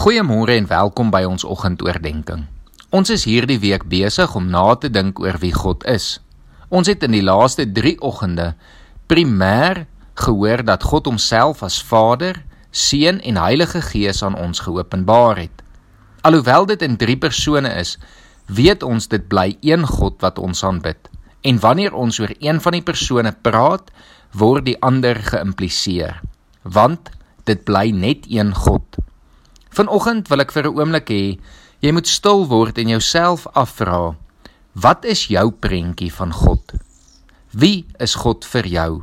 Goeiemôre 0.00 0.54
en 0.56 0.64
welkom 0.64 1.10
by 1.12 1.26
ons 1.28 1.42
oggendoordenkings. 1.44 2.46
Ons 2.96 3.10
is 3.12 3.26
hierdie 3.28 3.58
week 3.60 3.82
besig 3.92 4.32
om 4.32 4.46
na 4.48 4.62
te 4.80 4.88
dink 4.88 5.18
oor 5.20 5.36
wie 5.42 5.50
God 5.52 5.82
is. 5.84 6.22
Ons 6.72 6.88
het 6.88 7.02
in 7.04 7.12
die 7.12 7.20
laaste 7.20 7.66
3 7.68 7.98
oggende 8.00 8.46
primêr 9.12 9.82
gehoor 10.22 10.62
dat 10.64 10.86
God 10.88 11.10
homself 11.10 11.60
as 11.68 11.76
Vader, 11.84 12.40
Seun 12.72 13.20
en 13.20 13.36
Heilige 13.36 13.82
Gees 13.90 14.22
aan 14.24 14.38
ons 14.40 14.62
geopenbaar 14.64 15.42
het. 15.42 15.60
Alhoewel 16.24 16.70
dit 16.72 16.86
in 16.88 16.96
3 16.96 17.18
persone 17.20 17.74
is, 17.82 17.98
weet 18.48 18.80
ons 18.80 19.04
dit 19.12 19.28
bly 19.28 19.58
een 19.60 19.84
God 19.84 20.16
wat 20.24 20.40
ons 20.40 20.64
aanbid. 20.64 21.12
En 21.44 21.60
wanneer 21.60 21.92
ons 21.92 22.22
oor 22.24 22.32
een 22.40 22.64
van 22.64 22.78
die 22.78 22.86
persone 22.88 23.36
praat, 23.44 23.92
word 24.32 24.64
die 24.64 24.78
ander 24.80 25.20
geïmpliseer. 25.28 26.22
Want 26.64 27.12
dit 27.44 27.68
bly 27.68 27.90
net 27.92 28.24
een 28.32 28.56
God. 28.56 28.96
Vanoggend 29.70 30.28
wil 30.28 30.42
ek 30.42 30.52
vir 30.52 30.66
'n 30.66 30.76
oomblik 30.78 31.08
hê 31.10 31.38
jy 31.80 31.92
moet 31.92 32.06
stil 32.06 32.46
word 32.46 32.78
en 32.78 32.88
jouself 32.88 33.46
afvra: 33.54 34.16
Wat 34.74 35.04
is 35.04 35.26
jou 35.26 35.50
prentjie 35.50 36.12
van 36.12 36.32
God? 36.32 36.74
Wie 37.50 37.86
is 37.98 38.14
God 38.14 38.44
vir 38.44 38.66
jou? 38.66 39.02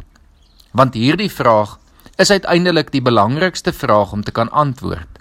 Want 0.72 0.94
hierdie 0.94 1.32
vraag 1.32 1.80
is 2.18 2.32
uiteindelik 2.32 2.92
die 2.92 3.02
belangrikste 3.02 3.74
vraag 3.74 4.12
om 4.12 4.24
te 4.24 4.32
kan 4.32 4.50
antwoord. 4.50 5.20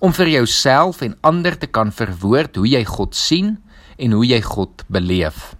Om 0.00 0.12
vir 0.12 0.28
jouself 0.28 1.00
en 1.02 1.16
ander 1.20 1.58
te 1.58 1.66
kan 1.66 1.92
verwoord 1.92 2.56
hoe 2.56 2.68
jy 2.68 2.84
God 2.84 3.14
sien 3.14 3.58
en 3.98 4.12
hoe 4.12 4.26
jy 4.26 4.40
God 4.42 4.84
beleef. 4.86 5.54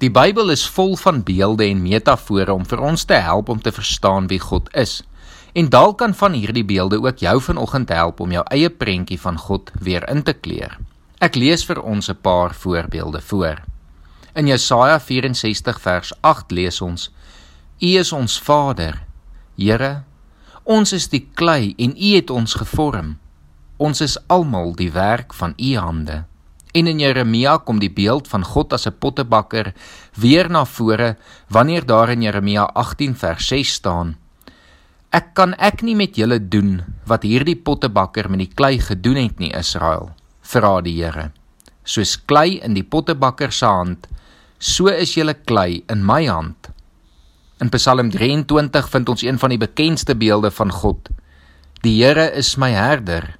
Die 0.00 0.10
Bybel 0.10 0.50
is 0.50 0.64
vol 0.64 0.96
van 0.96 1.22
beelde 1.22 1.66
en 1.66 1.82
metafore 1.82 2.52
om 2.52 2.64
vir 2.64 2.80
ons 2.80 3.04
te 3.04 3.18
help 3.20 3.48
om 3.48 3.60
te 3.60 3.72
verstaan 3.72 4.30
wie 4.30 4.40
God 4.40 4.70
is. 4.74 5.02
En 5.52 5.68
dalk 5.68 5.98
kan 5.98 6.14
van 6.14 6.32
hierdie 6.32 6.64
beelde 6.64 7.00
ook 7.02 7.18
jou 7.18 7.40
vanoggend 7.42 7.88
help 7.88 8.20
om 8.20 8.30
jou 8.30 8.44
eie 8.50 8.70
prentjie 8.70 9.20
van 9.20 9.38
God 9.38 9.70
weer 9.80 10.08
in 10.08 10.22
te 10.22 10.32
kleur. 10.32 10.78
Ek 11.18 11.34
lees 11.34 11.64
vir 11.66 11.82
ons 11.82 12.08
'n 12.08 12.20
paar 12.22 12.54
voorbeelde 12.54 13.20
voor. 13.20 13.62
In 14.34 14.46
Jesaja 14.46 15.00
64 15.00 15.80
vers 15.80 16.12
8 16.20 16.50
lees 16.50 16.80
ons: 16.80 17.10
U 17.78 17.86
is 17.86 18.12
ons 18.12 18.38
Vader, 18.40 19.02
Here. 19.56 20.02
Ons 20.64 20.92
is 20.92 21.08
die 21.08 21.28
klei 21.34 21.74
en 21.78 21.94
U 21.96 22.14
het 22.14 22.30
ons 22.30 22.54
gevorm. 22.54 23.18
Ons 23.76 24.00
is 24.00 24.18
almal 24.28 24.74
die 24.76 24.92
werk 24.92 25.34
van 25.34 25.54
U 25.56 25.76
hande. 25.76 26.24
En 26.72 26.86
in 26.86 26.98
Jeremia 26.98 27.56
kom 27.56 27.78
die 27.78 27.90
beeld 27.90 28.28
van 28.28 28.44
God 28.44 28.72
as 28.72 28.86
'n 28.86 28.98
pottebakker 28.98 29.74
weer 30.14 30.50
na 30.50 30.64
vore 30.64 31.16
wanneer 31.48 31.86
daar 31.86 32.10
in 32.10 32.22
Jeremia 32.22 32.62
18 32.62 33.16
vers 33.16 33.46
6 33.46 33.72
staan: 33.72 34.16
Ek 35.10 35.32
kan 35.34 35.56
ek 35.58 35.80
nie 35.82 35.96
met 35.98 36.14
julle 36.14 36.36
doen 36.38 36.84
wat 37.10 37.24
hierdie 37.26 37.56
pottebakker 37.58 38.28
met 38.30 38.44
die 38.44 38.52
klei 38.54 38.76
gedoen 38.78 39.16
het 39.18 39.40
nie, 39.42 39.50
Israel, 39.58 40.12
vra 40.46 40.76
die 40.86 40.92
Here. 41.00 41.32
Soos 41.82 42.12
klei 42.30 42.60
in 42.62 42.76
die 42.78 42.86
pottebakker 42.86 43.50
se 43.50 43.66
hand, 43.66 44.06
so 44.62 44.86
is 44.86 45.16
julle 45.16 45.34
klei 45.34 45.82
in 45.90 46.04
my 46.06 46.28
hand. 46.28 46.68
In 47.58 47.72
Psalm 47.74 48.12
23 48.14 48.86
vind 48.92 49.10
ons 49.10 49.24
een 49.26 49.40
van 49.42 49.50
die 49.50 49.58
bekendste 49.58 50.14
beelde 50.14 50.52
van 50.54 50.70
God. 50.70 51.10
Die 51.82 51.96
Here 51.98 52.28
is 52.30 52.54
my 52.54 52.70
herder, 52.70 53.32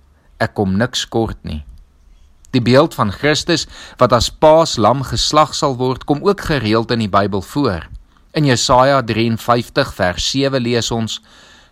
ek 0.43 0.57
kom 0.59 0.75
niks 0.81 1.05
kort 1.07 1.39
nie. 1.47 1.61
Die 2.51 2.65
beeld 2.67 2.97
van 2.99 3.13
Christus 3.15 3.69
wat 4.01 4.17
as 4.17 4.27
paaslam 4.27 5.05
geslag 5.07 5.55
sal 5.55 5.79
word, 5.79 6.03
kom 6.03 6.27
ook 6.27 6.43
gereeld 6.51 6.91
in 6.91 7.07
die 7.07 7.13
Bybel 7.13 7.47
voor. 7.47 7.87
In 8.35 8.51
Jesaja 8.51 8.99
53 9.07 9.95
vers 9.95 10.27
7 10.35 10.67
lees 10.67 10.91
ons: 10.91 11.21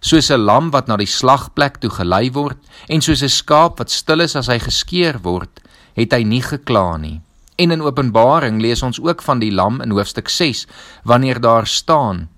soos 0.01 0.31
'n 0.31 0.45
lam 0.45 0.71
wat 0.71 0.87
na 0.89 0.97
die 0.97 1.07
slagplek 1.07 1.81
toe 1.81 1.91
gelei 1.91 2.31
word 2.33 2.59
en 2.89 3.01
soos 3.01 3.23
'n 3.23 3.29
skaap 3.29 3.79
wat 3.79 3.91
stil 3.91 4.21
is 4.21 4.37
as 4.37 4.47
hy 4.47 4.59
geskeer 4.59 5.19
word, 5.23 5.61
het 5.95 6.13
hy 6.13 6.23
nie 6.23 6.43
gekla 6.43 6.97
nie. 6.97 7.21
En 7.59 7.71
in 7.71 7.83
Openbaring 7.83 8.61
lees 8.61 8.83
ons 8.83 9.01
ook 9.03 9.23
van 9.23 9.39
die 9.39 9.51
lam 9.51 9.81
in 9.81 9.91
hoofstuk 9.91 10.29
6 10.29 10.67
wanneer 11.03 11.41
daar 11.41 11.67
staan: 11.67 12.29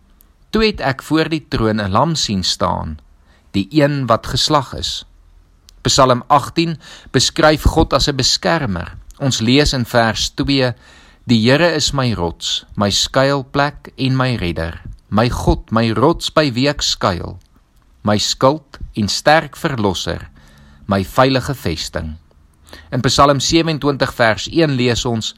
"Toe 0.51 0.65
het 0.65 0.81
ek 0.81 1.03
voor 1.03 1.29
die 1.29 1.45
troon 1.49 1.81
'n 1.81 1.91
lam 1.91 2.15
sien 2.15 2.45
staan, 2.45 2.99
die 3.53 3.69
een 3.71 4.07
wat 4.07 4.27
geslag 4.27 4.75
is." 4.75 5.05
Psalm 5.83 6.23
18 6.27 6.79
beskryf 7.11 7.63
God 7.63 7.93
as 7.93 8.09
'n 8.09 8.17
beskermer. 8.17 8.97
Ons 9.19 9.41
lees 9.41 9.73
in 9.73 9.85
vers 9.85 10.31
2: 10.31 10.75
"Die 11.25 11.51
Here 11.51 11.75
is 11.75 11.93
my 11.93 12.15
rots, 12.15 12.65
my 12.75 12.91
skuilplek 12.91 13.93
en 13.97 14.17
my 14.17 14.35
redder, 14.35 14.83
my 15.09 15.29
God, 15.29 15.71
my 15.71 15.93
rots 15.93 16.33
by 16.33 16.53
wie 16.53 16.69
ek 16.69 16.83
skuil." 16.83 17.39
My 18.03 18.17
skild 18.19 18.79
en 18.97 19.09
sterk 19.09 19.57
verlosser, 19.61 20.29
my 20.89 21.03
veilige 21.05 21.55
vesting. 21.55 22.15
In 22.95 23.03
Psalm 23.05 23.41
27 23.41 24.15
vers 24.17 24.49
1 24.49 24.77
lees 24.79 25.05
ons: 25.05 25.35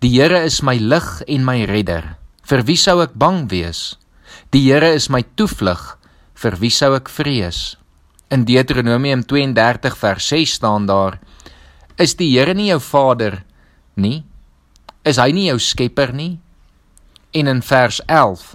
Die 0.00 0.10
Here 0.12 0.44
is 0.44 0.60
my 0.62 0.76
lig 0.78 1.22
en 1.26 1.44
my 1.44 1.64
redder. 1.70 2.16
Vir 2.44 2.64
wie 2.68 2.76
sou 2.76 3.00
ek 3.02 3.14
bang 3.16 3.46
wees? 3.50 3.96
Die 4.52 4.66
Here 4.66 4.92
is 4.94 5.08
my 5.08 5.22
toevlug. 5.36 5.96
Vir 6.34 6.58
wie 6.60 6.70
sou 6.70 6.92
ek 6.96 7.08
vrees? 7.08 7.76
In 8.30 8.44
Deuteronomium 8.44 9.22
32 9.24 9.96
vers 9.96 10.28
6 10.28 10.58
staan 10.58 10.86
daar: 10.90 11.20
Is 11.98 12.16
die 12.18 12.32
Here 12.34 12.54
nie 12.54 12.68
jou 12.72 12.80
Vader 12.82 13.44
nie? 13.96 14.24
Is 15.04 15.20
hy 15.20 15.30
nie 15.32 15.48
jou 15.48 15.58
skepper 15.60 16.12
nie? 16.12 16.38
En 17.34 17.48
in 17.50 17.62
vers 17.62 18.00
11 18.06 18.54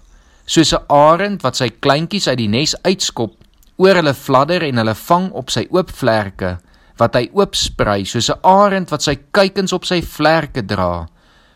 soos 0.49 0.73
'n 0.73 0.85
arend 0.89 1.43
wat 1.45 1.55
sy 1.55 1.69
kleintjies 1.69 2.27
uit 2.27 2.39
die 2.41 2.49
nes 2.49 2.73
uitskop, 2.81 3.35
oor 3.77 3.95
hulle 3.95 4.13
fladder 4.13 4.63
en 4.65 4.81
hulle 4.81 4.95
vang 4.95 5.31
op 5.31 5.49
sy 5.53 5.67
oop 5.69 5.91
vlerke 5.91 6.57
wat 6.99 7.15
hy 7.15 7.29
oopsprei 7.31 8.03
soos 8.05 8.29
'n 8.29 8.41
arend 8.43 8.89
wat 8.91 9.01
sy 9.01 9.15
kuikens 9.31 9.73
op 9.73 9.85
sy 9.85 10.01
vlerke 10.01 10.65
dra. 10.65 11.07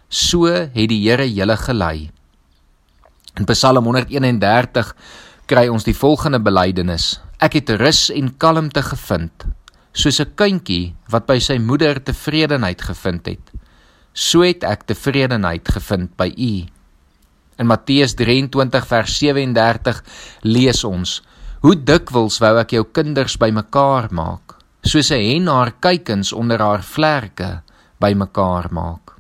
So 0.10 0.46
het 0.48 0.90
die 0.90 1.04
Here 1.04 1.28
julle 1.28 1.58
gelei. 1.58 2.12
In 3.36 3.46
Psalm 3.46 3.84
131 3.84 4.94
kry 5.48 5.68
ons 5.68 5.84
die 5.84 5.98
volgende 5.98 6.40
belydenis: 6.40 7.20
Ek 7.40 7.54
het 7.54 7.70
rus 7.70 8.10
en 8.10 8.38
kalmte 8.38 8.82
gevind, 8.82 9.46
soos 9.92 10.20
'n 10.20 10.36
kindjie 10.36 10.96
wat 11.10 11.26
by 11.26 11.40
sy 11.40 11.58
moeder 11.58 12.04
tevredenheid 12.04 12.82
gevind 12.82 13.26
het. 13.26 13.52
So 14.14 14.44
het 14.44 14.64
ek 14.64 14.86
tevredenheid 14.86 15.68
gevind 15.68 16.16
by 16.16 16.30
U. 16.38 16.73
In 17.58 17.68
Matteus 17.70 18.16
23 18.18 18.88
vers 18.88 19.18
37 19.18 20.04
lees 20.42 20.84
ons: 20.84 21.22
Hoe 21.62 21.76
dikwels 21.76 22.40
wou 22.44 22.58
ek 22.60 22.74
jou 22.76 22.84
kinders 22.92 23.38
bymekaar 23.38 24.10
maak, 24.12 24.58
soos 24.82 25.12
'n 25.12 25.22
hen 25.22 25.48
haar 25.48 25.72
kuikens 25.80 26.34
onder 26.34 26.60
haar 26.60 26.84
vlerke 26.84 27.62
bymekaar 28.00 28.68
maak. 28.72 29.16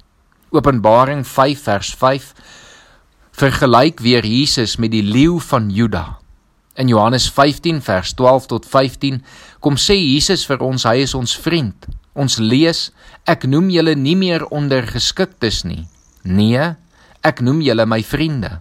Openbaring 0.52 1.24
5 1.26 1.64
vers 1.64 1.94
5 1.96 2.34
vergelyk 3.32 4.00
weer 4.00 4.26
Jesus 4.26 4.78
met 4.78 4.92
die 4.92 5.04
leeu 5.04 5.40
van 5.40 5.70
Juda. 5.70 6.20
In 6.76 6.88
Johannes 6.88 7.30
15 7.30 7.82
vers 7.82 8.14
12 8.14 8.46
tot 8.46 8.66
15 8.66 9.24
kom 9.60 9.76
sê 9.78 9.94
Jesus 9.94 10.46
vir 10.46 10.62
ons 10.62 10.84
hy 10.84 11.04
is 11.06 11.14
ons 11.14 11.36
vriend. 11.38 11.88
Ons 12.14 12.38
lees 12.38 12.92
ek 13.30 13.46
noem 13.50 13.70
julle 13.74 13.96
nie 13.96 14.16
meer 14.18 14.46
ondergeskiktes 14.54 15.64
nie. 15.64 15.88
Nee, 16.24 16.76
ek 17.23 17.41
noem 17.41 17.61
julle 17.63 17.85
my 17.88 18.03
vriende. 18.03 18.59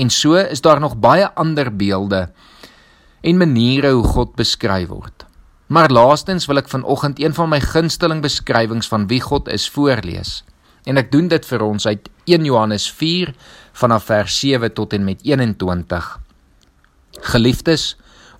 En 0.00 0.10
so 0.10 0.34
is 0.40 0.60
daar 0.64 0.80
nog 0.80 0.96
baie 0.96 1.28
ander 1.34 1.68
beelde 1.76 2.28
en 3.20 3.36
maniere 3.36 3.92
hoe 3.92 4.04
God 4.04 4.34
beskryf 4.34 4.88
word. 4.88 5.26
Maar 5.70 5.92
laastens 5.92 6.48
wil 6.48 6.58
ek 6.58 6.70
vanoggend 6.72 7.20
een 7.20 7.34
van 7.36 7.50
my 7.52 7.60
gunsteling 7.60 8.22
beskrywings 8.24 8.88
van 8.90 9.06
wie 9.06 9.20
God 9.20 9.48
is 9.48 9.68
voorlees. 9.70 10.40
En 10.88 10.96
ek 10.96 11.12
doen 11.12 11.28
dit 11.28 11.44
vir 11.46 11.62
ons 11.62 11.86
uit 11.86 12.08
1 12.24 12.48
Johannes 12.48 12.88
4 12.90 13.34
vanaf 13.78 14.08
vers 14.08 14.38
7 14.40 14.72
tot 14.74 14.96
en 14.96 15.04
met 15.04 15.20
21. 15.22 16.08
Geliefdes, 17.30 17.84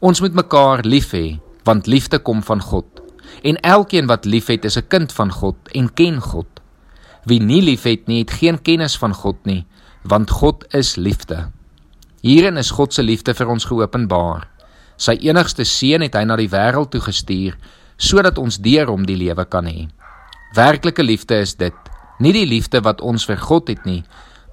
ons 0.01 0.21
moet 0.25 0.35
mekaar 0.35 0.83
lief 0.89 1.13
hê, 1.13 1.39
want 1.69 1.87
liefde 1.87 2.19
kom 2.19 2.43
van 2.43 2.63
God. 2.65 2.87
En 3.45 3.61
elkeen 3.61 4.09
wat 4.09 4.25
liefhet, 4.25 4.65
is 4.65 4.77
'n 4.77 4.89
kind 4.89 5.13
van 5.13 5.31
God 5.33 5.57
en 5.73 5.93
ken 5.95 6.21
God. 6.21 6.60
Wie 7.29 7.41
nie 7.41 7.61
liefhet 7.63 8.07
nie, 8.09 8.23
het 8.23 8.39
geen 8.41 8.59
kennis 8.63 8.97
van 8.99 9.15
God 9.15 9.41
nie, 9.45 9.65
want 10.03 10.31
God 10.31 10.65
is 10.75 10.97
liefde. 10.97 11.51
Hierin 12.25 12.57
is 12.57 12.73
God 12.77 12.93
se 12.93 13.03
liefde 13.03 13.35
vir 13.37 13.49
ons 13.49 13.65
geopenbaar. 13.69 14.47
Sy 15.01 15.17
enigste 15.25 15.65
seun 15.65 16.05
het 16.05 16.17
hy 16.17 16.25
na 16.29 16.37
die 16.37 16.51
wêreld 16.53 16.93
toe 16.93 17.01
gestuur 17.05 17.57
sodat 18.01 18.39
ons 18.41 18.57
deur 18.65 18.89
hom 18.89 19.05
die 19.05 19.19
lewe 19.21 19.45
kan 19.45 19.67
hê. 19.69 19.89
Werklike 20.57 21.05
liefde 21.05 21.37
is 21.45 21.53
dit, 21.61 21.77
nie 22.21 22.33
die 22.33 22.47
liefde 22.49 22.81
wat 22.85 23.03
ons 23.05 23.27
vir 23.29 23.37
God 23.41 23.69
het 23.69 23.85
nie, 23.85 24.01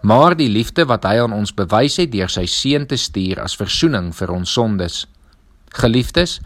maar 0.04 0.36
die 0.36 0.50
liefde 0.52 0.84
wat 0.88 1.08
hy 1.08 1.18
aan 1.24 1.34
ons 1.36 1.54
bewys 1.56 1.98
het 2.02 2.12
deur 2.12 2.32
sy 2.32 2.46
seun 2.48 2.86
te 2.88 3.00
stuur 3.00 3.40
as 3.44 3.56
verzoening 3.60 4.12
vir 4.16 4.34
ons 4.36 4.52
sondes. 4.52 5.06
Geliefdes, 5.76 6.38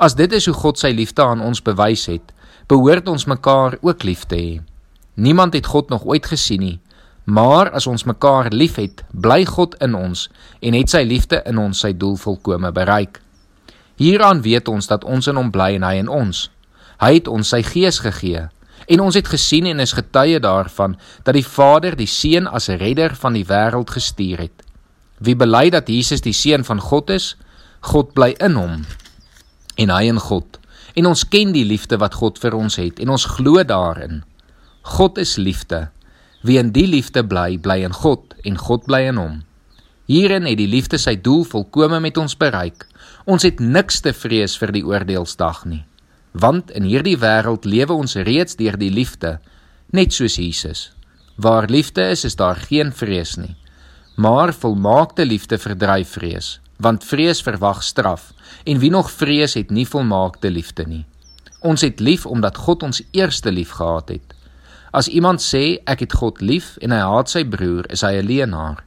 as 0.00 0.16
dit 0.16 0.32
is 0.36 0.46
hoe 0.48 0.56
God 0.56 0.80
sy 0.80 0.92
liefde 0.92 1.24
aan 1.24 1.40
ons 1.44 1.64
bewys 1.64 2.06
het, 2.12 2.32
behoort 2.68 3.08
ons 3.08 3.26
mekaar 3.28 3.76
ook 3.80 4.04
lief 4.04 4.28
te 4.28 4.36
hê. 4.36 4.52
Niemand 5.20 5.52
het 5.52 5.66
God 5.68 5.90
nog 5.92 6.06
ooit 6.08 6.26
gesien 6.26 6.62
nie, 6.64 6.78
maar 7.24 7.68
as 7.76 7.86
ons 7.86 8.06
mekaar 8.08 8.48
liefhet, 8.52 9.02
bly 9.12 9.44
God 9.44 9.74
in 9.84 9.92
ons 9.94 10.30
en 10.64 10.76
het 10.78 10.88
sy 10.88 11.02
liefde 11.04 11.42
in 11.44 11.60
ons 11.60 11.82
sy 11.84 11.90
doel 11.92 12.16
volkome 12.16 12.70
bereik. 12.72 13.20
Hieraan 14.00 14.40
weet 14.40 14.70
ons 14.72 14.88
dat 14.88 15.04
ons 15.04 15.28
in 15.28 15.36
hom 15.36 15.50
bly 15.52 15.74
en 15.76 15.84
hy 15.84 15.98
in 16.00 16.08
ons. 16.08 16.46
Hy 17.04 17.12
het 17.18 17.28
ons 17.28 17.52
sy 17.52 17.60
gees 17.66 18.00
gegee 18.00 18.46
en 18.90 19.02
ons 19.04 19.14
het 19.14 19.28
gesien 19.28 19.68
en 19.68 19.84
is 19.84 19.92
getuie 19.92 20.40
daarvan 20.40 20.96
dat 21.26 21.36
die 21.36 21.44
Vader 21.44 21.94
die 22.00 22.08
Seun 22.08 22.48
as 22.48 22.70
redder 22.80 23.12
van 23.14 23.36
die 23.36 23.44
wêreld 23.44 23.92
gestuur 23.92 24.40
het. 24.46 24.64
Wie 25.20 25.36
bely 25.36 25.68
dat 25.70 25.92
Jesus 25.92 26.24
die 26.24 26.32
seun 26.32 26.64
van 26.64 26.80
God 26.80 27.12
is, 27.12 27.34
God 27.92 28.14
bly 28.16 28.32
in 28.40 28.56
hom 28.56 28.80
en 29.76 29.92
hy 29.92 30.06
in 30.08 30.18
God. 30.20 30.56
En 30.96 31.12
ons 31.12 31.28
ken 31.28 31.52
die 31.52 31.66
liefde 31.68 32.00
wat 32.00 32.16
God 32.16 32.40
vir 32.40 32.56
ons 32.56 32.80
het 32.80 33.04
en 33.04 33.12
ons 33.12 33.28
glo 33.36 33.60
daarin. 33.64 34.22
God 34.90 35.18
is 35.18 35.36
liefde. 35.36 35.88
Wie 36.42 36.58
in 36.58 36.72
die 36.74 36.86
liefde 36.90 37.22
bly, 37.22 37.58
bly 37.62 37.84
in 37.86 37.92
God 37.94 38.34
en 38.42 38.56
God 38.58 38.88
bly 38.88 39.04
in 39.06 39.20
hom. 39.20 39.36
Hierin 40.10 40.48
het 40.48 40.58
die 40.58 40.66
liefde 40.66 40.98
sy 40.98 41.14
doel 41.14 41.44
volkome 41.46 42.00
met 42.02 42.18
ons 42.18 42.34
bereik. 42.34 42.88
Ons 43.30 43.46
het 43.46 43.60
niks 43.62 44.00
te 44.02 44.10
vrees 44.16 44.56
vir 44.58 44.72
die 44.74 44.82
oordeelsdag 44.82 45.60
nie, 45.70 45.84
want 46.32 46.72
in 46.74 46.88
hierdie 46.90 47.14
wêreld 47.22 47.68
lewe 47.70 47.94
ons 47.94 48.16
reeds 48.26 48.58
deur 48.58 48.78
die 48.80 48.90
liefde, 48.90 49.36
net 49.94 50.16
soos 50.16 50.40
Jesus. 50.42 50.82
Waar 51.38 51.70
liefde 51.70 52.08
is, 52.10 52.26
is 52.26 52.34
daar 52.40 52.58
geen 52.58 52.90
vrees 52.90 53.36
nie. 53.38 53.54
Maar 54.18 54.50
volmaakte 54.50 55.24
liefde 55.24 55.60
verdryf 55.62 56.16
vrees, 56.18 56.50
want 56.82 57.06
vrees 57.06 57.44
verwag 57.46 57.84
straf, 57.86 58.32
en 58.66 58.82
wie 58.82 58.90
nog 58.90 59.12
vrees 59.14 59.54
het 59.54 59.70
nie 59.70 59.86
volmaakte 59.86 60.50
liefde 60.50 60.88
nie. 60.88 61.04
Ons 61.62 61.86
het 61.86 62.02
lief 62.02 62.26
omdat 62.26 62.58
God 62.66 62.82
ons 62.90 63.02
eerste 63.14 63.54
lief 63.54 63.78
gehad 63.78 64.16
het. 64.16 64.36
As 64.92 65.08
iemand 65.08 65.38
sê 65.38 65.78
ek 65.86 66.00
het 66.06 66.16
God 66.18 66.40
lief 66.42 66.74
en 66.82 66.90
hy 66.90 66.98
haat 66.98 67.30
sy 67.30 67.44
broer, 67.46 67.86
is 67.90 68.02
hy 68.02 68.18
'n 68.18 68.26
leienaar. 68.26 68.82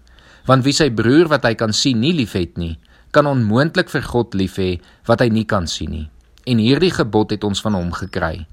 Want 0.45 0.63
wie 0.63 0.73
sy 0.73 0.89
broer 0.89 1.27
wat 1.27 1.43
hy 1.43 1.53
kan 1.55 1.73
sien 1.73 1.99
nie 1.99 2.13
liefhet 2.13 2.57
nie, 2.57 2.77
kan 3.11 3.25
onmoontlik 3.25 3.89
vir 3.89 4.01
God 4.01 4.33
lief 4.33 4.57
hê 4.57 4.81
wat 5.07 5.21
hy 5.21 5.29
nie 5.29 5.45
kan 5.45 5.67
sien 5.67 5.91
nie. 5.91 6.09
En 6.45 6.57
hierdie 6.57 6.91
gebod 6.91 7.31
het 7.31 7.43
ons 7.43 7.61
van 7.61 7.73
hom 7.73 7.91
gekry. 7.91 8.45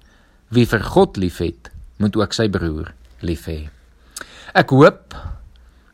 Wie 0.50 0.66
vir 0.66 0.80
God 0.80 1.16
liefhet, 1.16 1.70
moet 1.98 2.16
ook 2.16 2.32
sy 2.32 2.48
broer 2.48 2.94
lief 3.20 3.46
hê. 3.46 3.68
Ek 4.54 4.70
hoop 4.70 5.14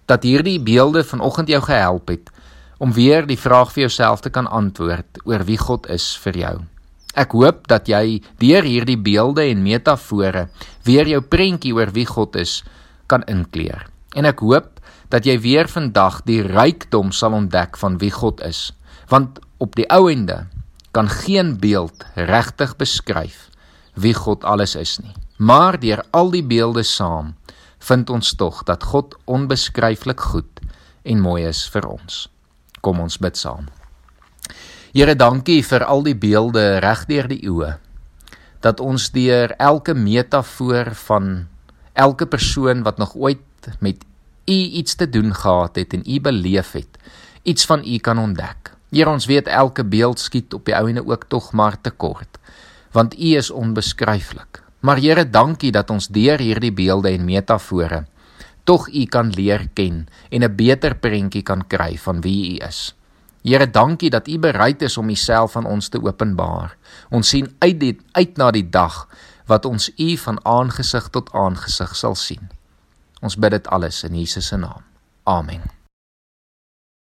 dat 0.06 0.22
hierdie 0.22 0.60
beelde 0.60 1.04
vanoggend 1.04 1.48
jou 1.48 1.60
gehelp 1.60 2.08
het 2.08 2.30
om 2.78 2.92
weer 2.92 3.26
die 3.26 3.40
vraag 3.40 3.72
vir 3.72 3.86
jouself 3.86 4.20
te 4.20 4.30
kan 4.30 4.46
antwoord 4.46 5.24
oor 5.24 5.44
wie 5.48 5.58
God 5.58 5.88
is 5.92 6.16
vir 6.24 6.36
jou. 6.36 6.56
Ek 7.16 7.32
hoop 7.32 7.64
dat 7.70 7.88
jy 7.88 8.20
deur 8.42 8.66
hierdie 8.66 8.98
beelde 9.00 9.46
en 9.48 9.62
metafore 9.64 10.46
weer 10.84 11.08
jou 11.08 11.22
prentjie 11.24 11.72
oor 11.72 11.92
wie 11.96 12.06
God 12.08 12.36
is 12.36 12.60
kan 13.08 13.24
inkleer. 13.30 13.86
En 14.16 14.28
ek 14.28 14.42
hoop 14.44 14.76
dat 15.08 15.24
jy 15.24 15.38
weer 15.40 15.70
vandag 15.70 16.20
die 16.28 16.42
rykdom 16.44 17.12
sal 17.14 17.36
ontdek 17.38 17.78
van 17.80 17.96
wie 18.02 18.12
God 18.12 18.42
is, 18.44 18.72
want 19.08 19.40
op 19.62 19.78
die 19.78 19.86
ou 19.92 20.10
ende 20.12 20.44
kan 20.92 21.08
geen 21.08 21.54
beeld 21.60 22.04
regtig 22.16 22.76
beskryf 22.76 23.46
wie 23.96 24.14
God 24.16 24.44
alles 24.44 24.76
is 24.76 24.98
nie. 25.00 25.14
Maar 25.36 25.80
deur 25.80 26.02
al 26.16 26.32
die 26.32 26.44
beelde 26.44 26.84
saam 26.84 27.34
vind 27.88 28.10
ons 28.10 28.34
tog 28.36 28.62
dat 28.68 28.84
God 28.92 29.16
onbeskryflik 29.24 30.20
goed 30.20 30.62
en 31.04 31.20
mooi 31.20 31.44
is 31.48 31.64
vir 31.72 31.88
ons. 31.88 32.26
Kom 32.80 33.00
ons 33.00 33.20
bid 33.20 33.36
saam. 33.36 33.68
Here, 34.96 35.12
dankie 35.12 35.60
vir 35.60 35.82
al 35.84 36.06
die 36.06 36.14
beelde 36.16 36.78
regdeur 36.80 37.26
die 37.28 37.42
eeue. 37.44 37.74
Dat 38.64 38.78
ons 38.80 39.10
deur 39.12 39.52
elke 39.60 39.92
metafoor 39.92 40.88
van 41.02 41.26
elke 41.92 42.24
persoon 42.24 42.80
wat 42.86 42.96
nog 42.96 43.12
ooit 43.12 43.68
met 43.84 44.00
u 44.48 44.56
iets 44.80 44.96
te 44.96 45.04
doen 45.04 45.36
gehad 45.36 45.76
het 45.76 45.92
en 45.92 46.00
u 46.00 46.16
beleef 46.24 46.72
het, 46.80 46.96
iets 47.44 47.68
van 47.68 47.84
u 47.84 48.00
kan 48.00 48.24
ontdek. 48.24 48.72
Here, 48.88 49.12
ons 49.12 49.28
weet 49.28 49.52
elke 49.52 49.84
beeld 49.84 50.16
skiet 50.16 50.56
op 50.56 50.64
die 50.64 50.78
ouene 50.80 51.04
ook 51.04 51.28
tog 51.28 51.52
maar 51.52 51.76
te 51.76 51.92
kort, 51.92 52.40
want 52.96 53.20
u 53.20 53.36
is 53.36 53.52
onbeskryflik. 53.52 54.64
Maar 54.80 54.96
Here, 54.96 55.28
dankie 55.28 55.76
dat 55.76 55.92
ons 55.92 56.08
deur 56.08 56.40
hierdie 56.40 56.72
beelde 56.72 57.12
en 57.12 57.28
metafore 57.28 58.06
tog 58.64 58.88
u 58.88 59.04
kan 59.04 59.28
leer 59.28 59.68
ken 59.74 60.06
en 60.30 60.40
'n 60.40 60.56
beter 60.56 60.96
prentjie 60.96 61.42
kan 61.42 61.66
kry 61.66 61.98
van 61.98 62.20
wie 62.20 62.56
u 62.56 62.64
is. 62.64 62.96
Here, 63.46 63.70
dankie 63.70 64.10
dat 64.10 64.26
U 64.28 64.38
bereid 64.42 64.82
is 64.82 64.96
om 64.98 65.10
Uself 65.10 65.54
aan 65.56 65.68
ons 65.70 65.88
te 65.88 66.02
openbaar. 66.02 66.74
Ons 67.14 67.30
sien 67.30 67.46
uit 67.62 67.78
dit 67.78 68.00
uit 68.18 68.36
na 68.36 68.50
die 68.50 68.66
dag 68.66 69.04
wat 69.46 69.68
ons 69.70 69.86
U 69.94 70.16
van 70.18 70.42
aangesig 70.42 71.06
tot 71.14 71.30
aangesig 71.30 71.94
sal 71.94 72.18
sien. 72.18 72.50
Ons 73.22 73.38
bid 73.38 73.54
dit 73.54 73.70
alles 73.70 74.02
in 74.02 74.18
Jesus 74.18 74.50
se 74.50 74.58
naam. 74.58 74.82
Amen. 75.22 75.75